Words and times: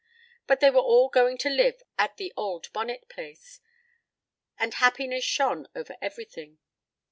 But 0.47 0.61
they 0.61 0.71
were 0.71 0.79
all 0.79 1.09
going 1.09 1.37
to 1.37 1.49
live 1.51 1.83
at 1.95 2.17
the 2.17 2.33
old 2.35 2.73
Bonnet 2.73 3.07
place, 3.07 3.59
and 4.57 4.73
happiness 4.73 5.23
shone 5.23 5.67
over 5.75 5.95
everything. 6.01 6.57